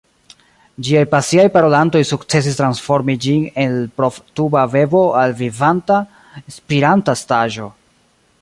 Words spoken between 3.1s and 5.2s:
ĝin el provtuba bebo